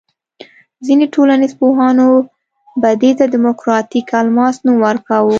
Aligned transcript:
ځینې 0.85 1.05
ټولنیز 1.15 1.51
پوهانو 1.59 2.07
به 2.81 2.89
دې 3.01 3.11
ته 3.19 3.25
دیموکراتیک 3.35 4.07
الماس 4.21 4.55
نوم 4.65 4.77
ورکاوه. 4.85 5.29